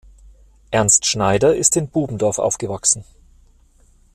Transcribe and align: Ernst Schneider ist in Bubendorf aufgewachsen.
Ernst 0.71 1.05
Schneider 1.05 1.55
ist 1.55 1.77
in 1.77 1.87
Bubendorf 1.87 2.39
aufgewachsen. 2.39 3.05